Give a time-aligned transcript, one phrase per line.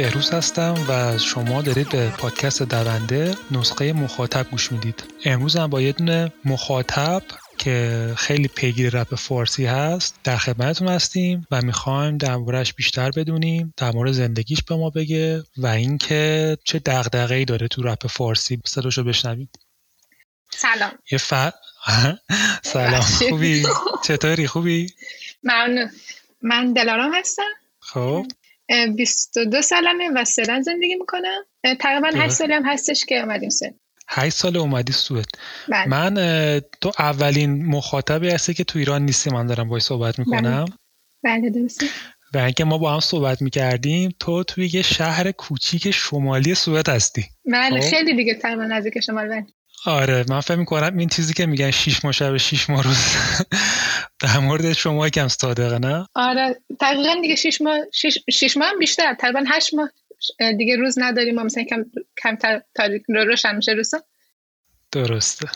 [0.00, 5.04] بهروز هستم و شما دارید به پادکست دونده نسخه مخاطب گوش می‌دید.
[5.24, 7.22] امروز هم با یه دونه مخاطب
[7.58, 13.90] که خیلی پیگیر رپ فارسی هست در خدمتتون هستیم و می‌خوایم دربارهش بیشتر بدونیم در
[13.92, 16.82] مورد زندگیش به ما بگه و اینکه چه
[17.30, 18.60] ای داره تو رپ فارسی.
[18.64, 19.50] صداشو بشنویم
[20.50, 20.92] سلام.
[21.12, 21.34] یه ف...
[22.72, 23.00] سلام.
[23.00, 23.66] خوبی؟
[24.04, 24.86] چطوری؟ خوبی؟
[25.42, 25.90] ممنون.
[26.42, 27.42] من دلارام هستم.
[27.80, 28.26] خب.
[28.96, 31.44] 22 سالمه و سرن زندگی می‌کنم
[31.80, 33.74] تقریبا 8 سالی هم هستش که اومدیم سوئد
[34.08, 35.26] 8 سال اومدی سوئد.
[35.68, 35.88] بله.
[35.88, 36.14] من
[36.80, 40.64] تو اولین مخاطبی هستی که تو ایران نیستی من دارم باید صحبت می‌کنم.
[41.24, 41.86] بله درسته.
[42.34, 47.24] و اینکه ما با هم صحبت می‌کردیم تو توی یه شهر کوچیک شمالی سوئد هستی.
[47.52, 49.28] بله خب؟ خیلی دیگه تقریبا نزدیک شمال.
[49.28, 49.46] بله.
[49.86, 52.98] آره من فکر می‌کنم این چیزی که میگن شیش ماه شب شیش ماه روز.
[54.20, 58.78] در مورد شما یکم صادقه نه؟ آره تقریبا دیگه شیش ماه شیش, شیش ماه هم
[58.78, 59.90] بیشتر تقریبا هشت ماه
[60.58, 61.84] دیگه روز نداریم ما مثلا کم
[62.22, 64.02] کمتر تاریک رو روشن میشه روزا.
[64.92, 65.48] درسته.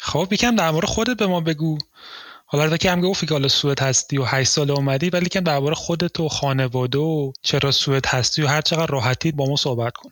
[0.00, 1.78] خب یکم در مورد خودت به ما بگو.
[2.46, 5.74] حالا که هم گفتی که حالا سوئد هستی و 8 سال اومدی ولی که درباره
[5.74, 10.10] خودت و خانواده و چرا سوئد هستی و هر چقدر راحتی با ما صحبت کن.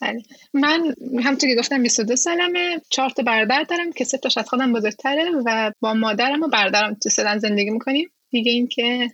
[0.00, 0.22] بله.
[0.54, 0.94] من
[1.24, 5.30] همونطور که گفتم 22 سالمه چهار تا برادر دارم که سه تاش از خودم بزرگتره
[5.46, 8.10] و با مادرم و برادرم تو سودان زندگی می‌کنیم.
[8.30, 9.10] دیگه این که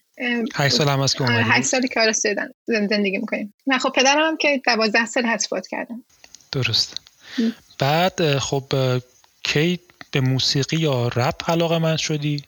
[0.54, 3.54] 8 سال هم از که اومدی 8 سالی که سودان زندگی می‌کنیم.
[3.66, 6.04] نه خب پدرم هم که 12 سال هست فوت کردم.
[6.52, 7.00] درست.
[7.78, 8.64] بعد خب
[9.44, 9.78] کی
[10.10, 12.42] به موسیقی یا رپ علاقه من شدی؟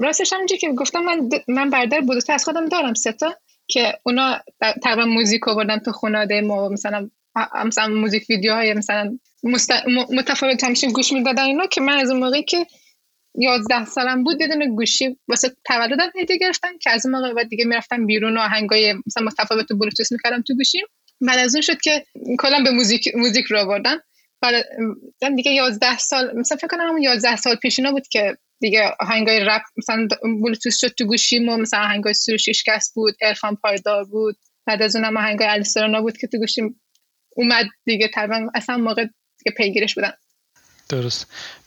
[0.00, 3.36] راستش همونجا که گفتم من من برادر بزرگتر از خودم دارم سه تا
[3.66, 4.38] که اونا
[4.82, 7.10] تقریبا موزیک آوردن تو خانواده ما مثلا
[7.66, 9.72] مثلا موزیک ویدیوهای مثلا مست...
[10.16, 12.66] متفاوت همیشه گوش می‌دادن اینا که من از اون موقعی که
[13.34, 17.64] یازده سالم بود بدون گوشی واسه تولدم هدیه گرفتم که از اون موقع بعد دیگه
[17.64, 20.86] می‌رفتم بیرون و آهنگای مثلا متفاوت بلوتوث می‌کردم تو گوشیم.
[21.20, 22.04] بعد از اون شد که
[22.38, 23.96] کلا به موزیک موزیک رو آوردن
[24.42, 24.64] بعد
[25.36, 29.62] دیگه 11 سال مثلا فکر کنم 11 سال پیش اینا بود که دیگه آهنگای رپ
[29.76, 30.08] مثلا
[30.42, 32.48] بلوتوث شد تو گوشیم و مثلا آهنگای سروش
[32.94, 34.36] بود ارفان پایدار بود.
[34.66, 36.80] بعد از اونم آهنگای الیسرانا بود که تو گوشیم.
[37.38, 38.08] اومد دیگه.
[38.14, 39.04] تقریبا اصلا موقع
[39.38, 40.12] دیگه پیگیرش بودن
[40.88, 41.26] درست.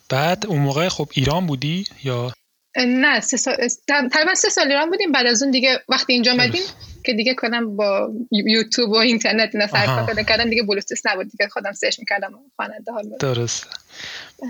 [0.09, 2.31] بعد اون موقع خب ایران بودی یا؟
[2.77, 3.55] نه سه سال
[3.87, 5.11] تقریبا سه سال ایران بودیم.
[5.11, 6.61] بعد از اون دیگه وقتی اینجا آمدیم
[7.05, 11.47] که دیگه کنم با یوتیوب و اینترنت اینا سر پیدا کردم دیگه بلوتوث نبود دیگه.
[11.47, 13.67] خودم سرچ می‌کردم خواننده درست.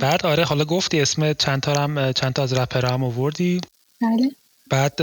[0.02, 3.62] بعد آره حالا گفتی اسم چند تا هم چند تا از رپرها هم آوردی؟
[4.02, 4.32] بله.
[4.72, 5.02] بعد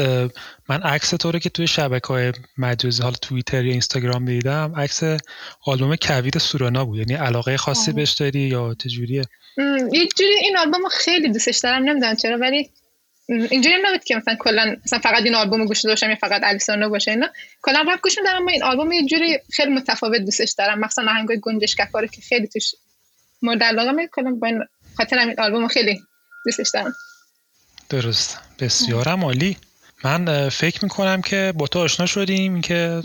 [0.68, 5.02] من عکس تو رو که توی شبکه های مجازی حالا توییتر یا اینستاگرام دیدم عکس
[5.66, 6.98] آلبوم کویر سورانا بود.
[6.98, 9.24] یعنی علاقه خاصی بهش داری یا چجوریه؟
[9.92, 12.70] یه جوری این آلبوم خیلی دوستش دارم نمی‌دونم چرا ولی
[13.28, 17.10] اینجوری نبود که مثلا کلا مثلا فقط این آلبوم گوش داشتم یا فقط الیسانو باشه
[17.10, 17.28] اینا.
[17.62, 20.80] کلا رپ گوش میدم اما این آلبوم یه جوری خیلی متفاوت دوستش دارم.
[20.80, 22.74] مثلا آهنگای گنجش کفاره که خیلی توش
[23.42, 24.64] مورد علاقه کلا با این
[24.96, 26.00] خاطر این آلبوم خیلی
[26.46, 26.94] دوستش دارم.
[27.88, 28.47] درست.
[28.58, 29.56] بسیار عالی.
[30.04, 33.02] من فکر می‌کنم که با تو آشنا شدیم که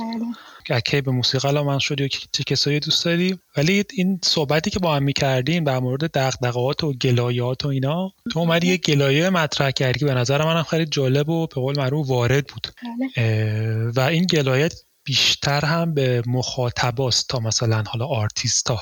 [0.86, 3.40] کی به موسیقی من شدی و چه کسایی دوست داری.
[3.58, 8.40] ولی این صحبتی که با هم می‌کردیم در مورد دغدغه‌هات و گلایات و اینا تو
[8.40, 12.08] اومدی یه گلایه مطرح کردی که به نظر منم خیلی جالب و به قول معروف
[12.08, 12.68] وارد بود.
[13.16, 13.92] بله.
[13.96, 18.80] و این گلایت بیشتر هم به مخاطباست تا مثلا حالا آرتیستا.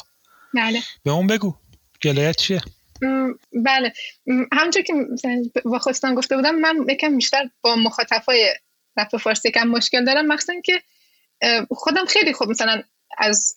[0.53, 0.79] بله.
[1.03, 1.55] به اون بگو
[2.03, 2.61] گلایت چیه؟
[3.53, 3.93] بله.
[4.53, 4.93] همونطور که
[5.79, 8.53] خودتان گفته بودم من یکم بیشتر با مخاطبای
[8.97, 10.81] رپ فارسی کم مشکل دارم مخصوصا که
[11.69, 12.83] خودم خیلی خوب مثلا
[13.17, 13.55] از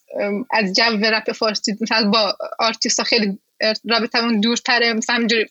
[0.50, 3.38] از جو رپ فارسی مثلا با آرتیست خیلی
[3.84, 5.46] رابطمون دورتره مثلا همینجوری.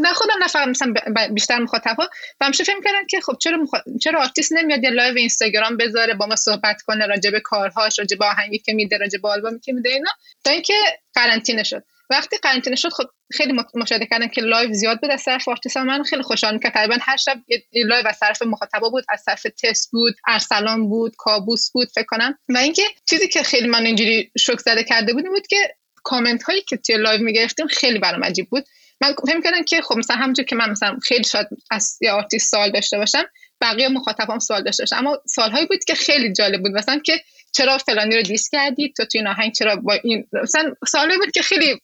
[0.00, 0.94] نه خودم نه فقط مثلا
[1.34, 2.08] بیشتر مخاطب ها
[2.40, 3.66] و همیشه فکر کردم که خب چرا
[4.02, 8.16] چرا آرتیست نمیاد یه لایو اینستاگرام بذاره با ما صحبت کنه راجع به کارهاش راجع
[8.16, 10.10] به آهنگی که میده راجع به آلبومی که میده اینا.
[10.44, 10.74] تا اینکه
[11.14, 11.84] قرنطینه شد.
[12.10, 16.02] وقتی قرنطینه شد خب خیلی مشاهده کردم که لایو زیاد بود از طرف آرتیست من
[16.02, 17.38] خیلی خوشحال می‌کرد تقریبا هر شب
[17.72, 22.38] لایو از طرف مخاطبا بود از طرف آرتیست بود ارسلان بود کابوس بود فکر کنم.
[22.48, 26.62] و اینکه چیزی که خیلی من اینجوری شوک زده کرده بود بود که کامنت هایی
[26.62, 28.64] که توی لایو می‌گرفتیم خیلی برام عجیب بود.
[29.00, 32.50] من فکر کردم که خب مثلا همونجور که من مثلا خیلی شاید از یه آرتیست
[32.50, 33.24] سوال داشته باشم
[33.60, 36.72] بقیه مخاطبام سوال داشته باشم اما سوالهایی بود که خیلی جالب بود.
[36.72, 40.74] مثلا که چرا فلانی رو diss کردی؟ تو توی این آهنگ چرا با این مثلا
[40.88, 41.80] سوالی بود که خیلی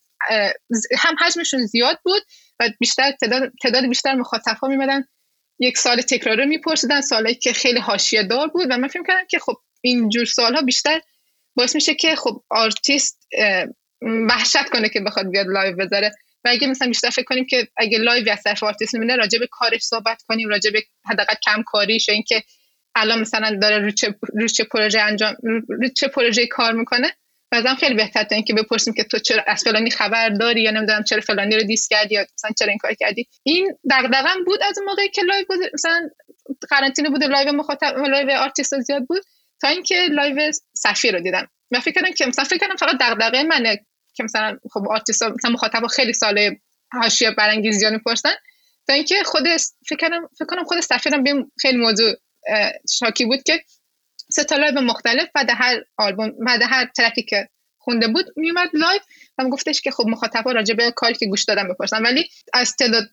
[0.98, 2.22] هم حجمشون زیاد بود
[2.60, 5.04] و بیشتر تعداد, تعداد بیشتر مخاطب ها میمدن.
[5.58, 9.38] یک سوال تکرار میپرسیدن سوالهایی که خیلی حاشیه دار بود و من فکر کردم که
[9.38, 11.00] خب اینجور سوالها بیشتر
[11.54, 13.28] باعث میشه که خب آرتیست
[14.28, 16.12] وحشت کنه که بخواد بیاد لایو بذاره.
[16.44, 19.48] و اگه مثلا بیشتر فکر کنیم که اگه لایو از طرف آرتیست می‌بینه راجع به
[19.50, 22.42] کارش صحبت کنیم راجع به حداقل کم کاریش اینکه
[22.94, 25.36] الان مثلا داره رو چه, رو چه پروژه انجام
[25.68, 27.16] رو چه پروژه کار می‌کنه
[27.52, 31.04] بعضا خیلی بهتر تا اینکه بپرسیم که تو چرا از فلانی خبر داری یا نمی‌دونم
[31.04, 33.28] چرا فلانی رو diss کردی یا مثلا چرا این کار کردی.
[33.42, 36.08] این دغدغه‌م بود از موقعی که لایو بود مثلا
[36.70, 39.22] قرنطینه بود لایو مخاطب لایو آرتیست زیاد بود
[39.60, 41.48] تا اینکه لایو صفی رو دیدم.
[41.70, 45.50] و فکر کردم که مثلا فکر کردم فقط دغدغه منه که مثلا خب آرتیست مثلا
[45.50, 46.56] مخاطب خیلی سوال
[46.92, 48.34] حاشیه برانگیز زیاد می‌پرسن.
[48.86, 49.42] تا اینکه خود
[49.88, 50.78] فکر کردم فکر کنم خود
[51.24, 52.12] بهم خیلی موضوع
[52.98, 53.60] شاکی بود که
[54.32, 57.48] سه تا لایو مختلف بعد هر آلبوم بعد هر track ی که
[57.78, 59.00] خونده بود میومد لایو
[59.38, 62.02] و گفتش که خب مخاطبا راجع به کاری که گوش دادن بپرسن.
[62.02, 63.04] ولی از تعداد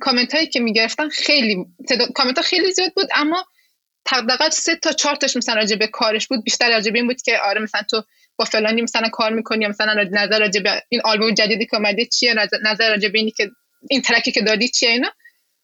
[0.00, 3.44] کامنت هایی که می‌گرفتن خیلی تعداد کامنت ها خیلی زیاد بود اما
[4.08, 6.44] حداقل سه تا چهار تاش مثلا راجع به کارش بود.
[6.44, 8.02] بیشتر راجع به این بود که آره مثلا تو
[8.36, 12.04] با فلانی مثلا کار می‌کنی یا مثلا نظر راجع به این آلبوم جدیدی که اومده
[12.04, 12.34] چیه
[12.64, 13.50] نظر راجع به اینی که
[13.90, 15.12] این track ی که دادی چیه اینا.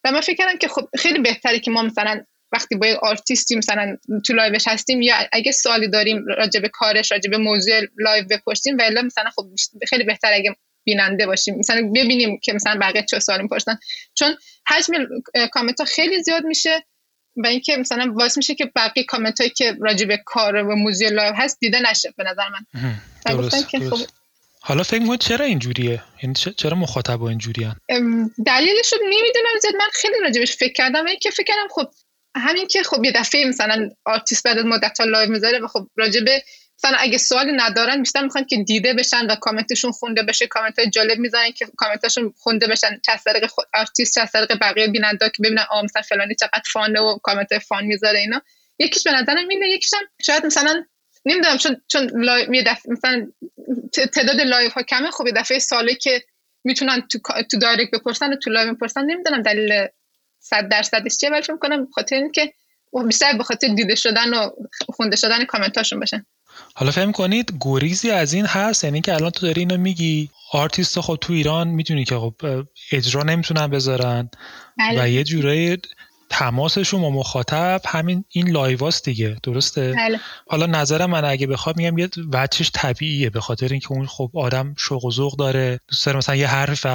[0.04, 3.96] و من فکر کردم که خب خیلی بهتره که ما مثلا وقتی با آرتیستی مثلا
[4.26, 8.76] تو لایوش هستیم یا اگه سوالی داریم راجع به کارش راجع به موضوع لایو بپرسیم
[8.78, 9.46] ولی مثلا خب
[9.88, 11.58] خیلی بهتر اگه بیننده باشیم.
[11.58, 13.78] مثلا ببینیم که مثلا بقیه چه سوالی می‌پرسن.
[14.14, 14.36] چون
[14.68, 14.92] حجم
[15.52, 16.84] کامنت ها خیلی زیاد میشه
[17.36, 21.08] و اینکه مثلا باعث میشه که بقیه کامنت هایی که راجع به کار و موضوع
[21.08, 22.94] لایو هست دیده نشه به نظر من.
[23.26, 23.98] درست, که خب
[24.60, 27.76] حالا فکر می‌کنید چرا اینجوریه؟ یعنی چرا مخاطب اینجوریه
[28.46, 29.74] دلیلش رو نمی‌دونم زیاد.
[29.74, 31.88] من خیلی راجبش فکر کردم که فکر کردم خب
[32.36, 35.88] همین که خب یه دفعه مثلا آرتیست بعد از مدت ها لایو می‌ذاره و خب
[35.96, 36.42] راجبه
[36.78, 40.46] مثلا اگه سوالی ندارن بیشتر می‌خوان که دیده بشن و کامنتشون خونده بشه.
[40.46, 43.00] کامنت های جالب می‌زنن که کامنتشون خونده بشن.
[43.06, 46.93] چه از طریق آرتیست چه از بقیه بیننده که ببینن آ مثلا فلانی چقدر fun
[46.93, 48.42] ه و کامنت fun می‌ذاره اینا.
[48.78, 49.68] یکیش به نظرم اینه.
[49.68, 50.84] یکیش هم شاید مثلا
[51.24, 53.32] نمی‌دونم چون چون لایو دفعه مثلا
[54.12, 56.22] تعداد لایو ها کمه خب یه دفعه ساله که
[56.64, 57.18] می‌تونن تو
[57.50, 59.86] تو دایرکت بپرسن و تو لایو بپرسن نمی‌دونم دلیل
[60.42, 62.52] صد درصدش چیه ولی فکر کنم خاطر اینکه
[63.06, 64.50] بیشتر به خاطر دیده شدن و
[64.88, 66.26] خونده شدن کامنتاشون باشن
[66.74, 71.00] حالا فکر می‌کنید گریزی از این هست؟ یعنی که الان تو داری اینو میگی آرتیست
[71.00, 72.34] خب تو ایران می‌دونی که خب
[72.92, 74.30] اجرا نمی‌تونن بذارن.
[74.78, 75.02] بله.
[75.02, 75.78] و یه جورایی
[76.32, 79.36] تماسشون با مخاطب همین این لایواست دیگه.
[79.42, 80.20] درسته؟ بله.
[80.46, 84.74] حالا نظر من اگه بخوام میگم یه وجهش طبیعیه به خاطر اینکه اون خب آدم
[84.78, 86.86] شوق و ذوق داره دوست داره مثلا یه حرف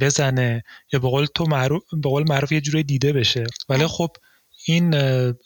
[0.00, 0.62] بزنه
[0.92, 3.44] یا به قول تو معروف به قول معروف یه جوری دیده بشه.
[3.68, 4.10] ولی خب
[4.66, 4.94] این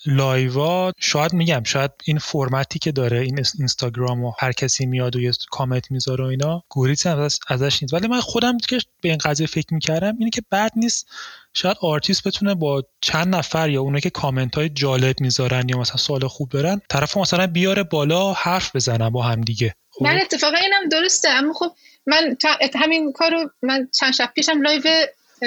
[0.07, 5.21] لایوا شاید میگم شاید این فرمتی که داره این اینستاگرام و هر کسی میاد و
[5.21, 7.07] یه کامنت می‌ذاره و اینا گریزی
[7.49, 7.95] ازش نیست.
[7.95, 11.07] ولی من خودم که به این قضیه فکر می‌کردم اینه که بد نیست
[11.57, 15.97] شاید آرتیست بتونه با چند نفر یا اونایی که کامنت های جالب می‌ذارن یا مثلا
[15.97, 20.57] سوال خوب دارن طرف مثلا بیاره بالا حرف بزنن با هم دیگه خب؟ من اتفاقا
[20.57, 21.73] اینم درسته اما خب
[22.07, 22.37] من
[22.75, 24.83] همین کارو من چند شب پیشم لایو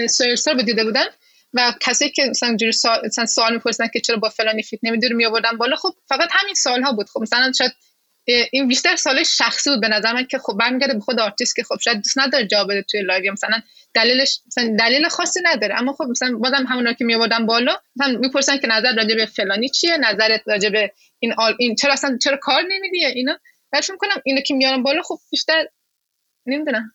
[0.10, 1.06] سویرسر رو دیده بودم
[1.54, 5.14] و کسی که مثلا جوری سوال, مثلا سوال می‌پرسن که چرا با فلانی feat نمیدی
[5.14, 7.72] می آوردن بالا خب فقط همین سوال ها بود خب مثلا شاید
[8.52, 11.64] این بیشتر سوال شخصی بود به نظر من که خب برمیگرده به خود آرتیست که
[11.64, 13.31] خب شاید دوست نداره جواب بده توی لایو.
[13.31, 13.62] مثلا
[13.94, 15.76] دلیلش مثلا دلیل خاصی نداره.
[15.76, 19.69] اما خب مثلا بازم همونا که میآوردن بالا مثلا می‌پرسن که نظر راجع به فلانی
[19.69, 23.40] چیه؟ نظرت راجع به این آل این چرا اصلا چرا کار نمیدی اینا؟
[23.71, 25.68] فکر کنم اینو که میارن بالا خب بیشتر
[26.45, 26.92] نمی‌دونم.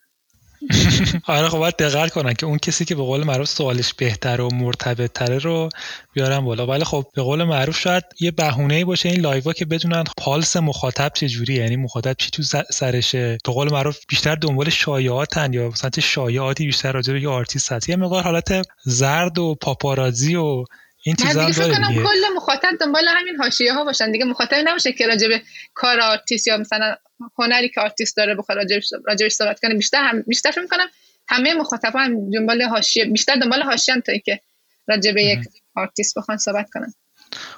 [1.27, 4.49] آره خب باید دقت کنن که اون کسی که به قول معروف سوالش بهتر و
[4.53, 5.69] مرتبط تره رو
[6.13, 6.67] بیارن بالا.
[6.67, 11.11] ولی خب به قول معروف شاید یه بهونه باشه این لایوا که بدونن پالس مخاطب
[11.13, 13.37] چه جوری یعنی مخاطب چی تو سرشه.
[13.45, 17.71] به قول معروف بیشتر دنبال شایعاتن یا مثلا چه شایعاتی بیشتر راجع به یه آرتیست
[17.71, 17.89] هست.
[17.89, 20.65] یه مقدار حالت زرد و پاپارازی و
[21.03, 22.03] این چیزا هم داره دیگه.
[22.03, 24.11] کل مخاطب دنبال همین حاشیه ها باشن.
[24.11, 25.41] دیگه مخاطب نباشه که راجع به
[25.73, 26.95] کار آرتیست یا مثلا
[27.37, 28.57] هنری که آرتیست داره بخواد
[29.05, 30.87] راجعش صحبت کنه بیشتر هم بیشتر فکر می‌کنم
[31.27, 34.39] همه مخاطبا هم دنبال حاشیه بیشتر دنبال حاشیه تا اینکه
[34.87, 35.39] راجع به یک
[35.75, 36.93] آرتیست بخوان صحبت کنن.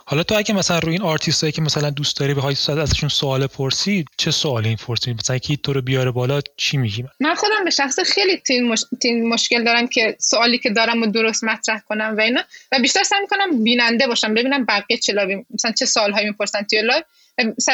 [0.06, 3.48] حالا تو اگه مثلا روی این آرتیست هایی که مثلا دوست داری بخوای ازشون سوال
[3.48, 7.70] پرسی چه سوالی می‌پرسی مثلا کی تو رو بیاره بالا چی میگی؟ من خودم به
[7.70, 8.86] شخص خیلی تین, مش...
[9.02, 12.44] تین مشکل دارم که سوالی که دارم و درست مطرح کنم و اینا.
[12.72, 17.04] و بیشتر سعی می‌کنم بیننده باشم ببینم بقیه چه مثلا چه سوالهایی می‌پرسن توی لایو.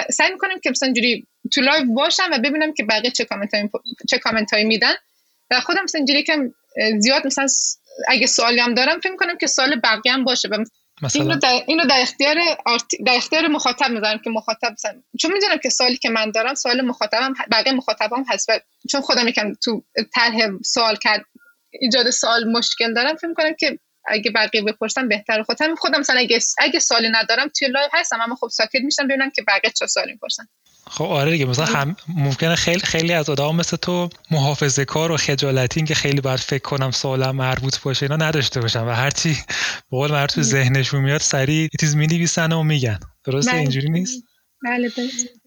[0.09, 3.69] سعی می‌کنم که مثلا جوری تو لایو باشم و ببینم که بقیه چه کامنت هایی
[4.09, 4.93] چه کامنت هایی میدن.
[5.51, 6.37] و خودم مثلا جوری که
[6.99, 7.47] زیاد مثلا
[8.07, 10.49] اگه سوالی هم دارم فکر می‌کنم که سوال بقیه هم باشه.
[11.01, 12.35] مثلا؟ اینو در, اینو در اختیار
[13.05, 15.03] در اختیار مخاطب می‌ذارم که مخاطب سن.
[15.19, 18.49] چون می‌دونم که سوالی که من دارم سوال مخاطبم بقیه مخاطبم هست.
[18.49, 18.59] و
[18.91, 19.83] چون خودم یکم تو
[20.13, 21.25] طرح سوال کرد
[21.71, 26.39] ایجاد سوال مشکل دارم فکر می‌کنم که اگه بقیه بپرسم بهتره خودم خودم مثلا اگه
[26.57, 30.11] اگه سوالی ندارم توی لایو هستم اما خب ساکت میشم ببینم که بقیه چه سوالی
[30.11, 30.47] می‌پرسن.
[30.93, 31.45] خب آره دیگه.
[31.45, 36.21] مثلا هم ممکنه خیلی خیلی از آدم مثل تو محافظه کار و خجالتی که خیلی
[36.21, 38.83] باید فکر کنم سوالم مربوط باشه اینا نداشته باشن.
[38.83, 39.37] و هرچی
[39.91, 42.99] به قول تو ذهنشون میاد سریع چیز می نویسن و میگن.
[43.23, 43.59] درسته؟ بله.
[43.59, 44.23] اینجوری نیست؟
[44.63, 45.42] بله درست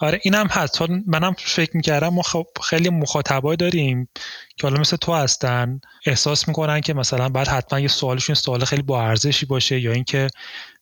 [0.00, 0.82] آره اینم هست.
[1.06, 4.08] منم فکر می‌کردم ما خب خیلی مخاطبای داریم
[4.56, 8.82] که حالا مثل تو هستن احساس می‌کنن که مثلا بعد حتما یه سوالشون سوال خیلی
[8.82, 10.28] با ارزشی باشه یا اینکه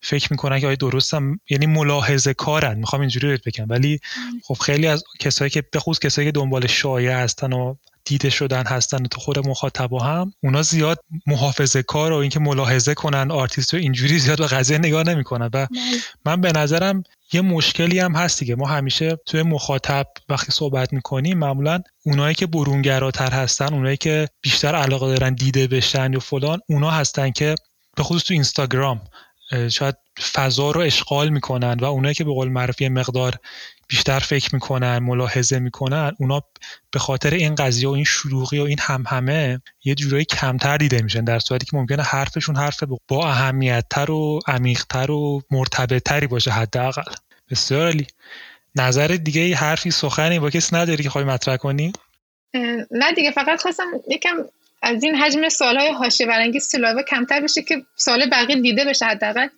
[0.02, 2.78] فکر می‌کنن که آیا درستم یعنی ملاحظه کارن.
[2.78, 3.66] می‌خوام اینجوری بهت بگم.
[3.68, 4.00] ولی
[4.44, 7.74] خب خیلی از کسایی که به خصوص کسایی که دنبال شایعه هستن و
[8.08, 13.30] دیده شدن هستن تو خود مخاطبا هم اونا زیاد محافظه کار و اینکه ملاحظه کنن
[13.30, 15.68] آرتیست رو اینجوری زیاد به قضیه نگاه نمی‌کنن و بله.
[16.24, 21.38] من به نظرم یه مشکلی هم هست دیگه ما همیشه توی مخاطب وقتی صحبت می‌کنیم
[21.38, 26.90] معمولا اونایی که برونگراتر هستن اونایی که بیشتر علاقه دارن دیده بشن یا فلان اونا
[26.90, 27.54] هستن که
[27.96, 29.00] به خصوص تو اینستاگرام
[29.70, 29.96] شاید
[30.32, 33.38] فضا رو اشغال می‌کنن و اونایی که به قول معروف مقدار
[33.88, 36.42] بیشتر فکر می‌کنن ملاحظه می‌کنن اونا
[36.90, 41.24] به خاطر این قضیه و این شلوغی و این همه یه جورایی کمتر دیده میشن
[41.24, 47.12] در صورتی که ممکنه حرفشون حرف با اهمیتتر و عمیقتر و مرتبطتری باشه حداقل.
[47.50, 48.06] بسیار عالی.
[48.76, 51.92] نظر دیگه حرفی سخنی با کسی نداری که خواهی مطرح کنی؟
[52.90, 54.36] نه دیگه فقط خواستم یکم
[54.82, 59.48] از این حجم سوالهای حاشیه برانگیز تو کمتر بشه که سوال بقیه دیده بشه حداقل.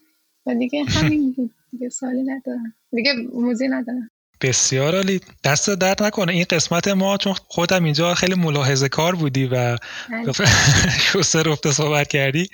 [0.47, 2.75] و دیگه همین دیگه سوالی ندارم.
[2.93, 4.11] دیگه موزی ندارم.
[4.41, 5.21] بسیار عالی.
[5.45, 6.33] دست درد نکنه.
[6.33, 9.77] این قسمت ما چون خودم اینجا خیلی ملاحظه کار بودی و
[10.11, 10.33] بله.
[11.13, 12.49] شسته رفته صحبت کردی.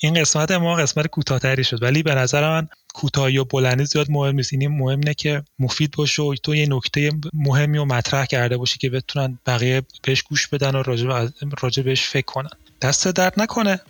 [0.00, 1.82] این قسمت ما قسمت کوتاهتری شد.
[1.82, 4.52] ولی به نظر من کوتاهی و بلندی زیاد مهم نیست.
[4.52, 8.78] این مهم اینه که مفید باشه و تو یه نکته مهمی و مطرح کرده باشی
[8.78, 10.82] که بتونن بقیه بهش گوش بدن و
[11.62, 12.50] راجع بهش فکر کنن.
[12.82, 13.80] دست درد نکنه.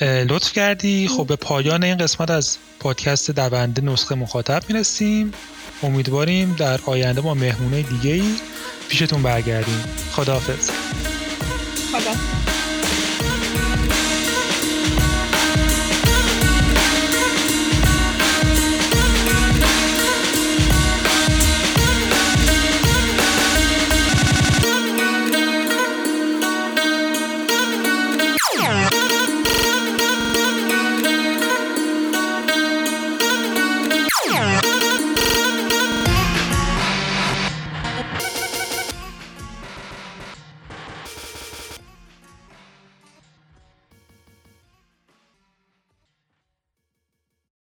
[0.00, 1.08] لطف کردی.
[1.08, 5.32] خب به پایان این قسمت از پادکست دونده نسخه مخاطب می‌رسیم.
[5.82, 8.34] امیدواریم در آینده با مهمونه دیگه ای
[8.88, 9.84] پیشتون برگردیم.
[10.12, 10.70] خداحافظ.